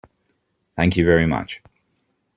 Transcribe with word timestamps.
Thank 0.75 0.97
you 0.97 1.05
very 1.05 1.27
much. 1.27 1.61